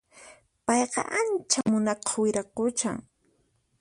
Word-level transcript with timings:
Payqa 0.65 1.01
ancha 1.19 1.59
munakuq 1.69 2.11
wiraquchan 2.21 2.97